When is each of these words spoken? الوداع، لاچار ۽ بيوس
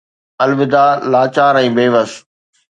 الوداع، 0.45 0.89
لاچار 1.13 1.55
۽ 1.65 1.67
بيوس 1.79 2.13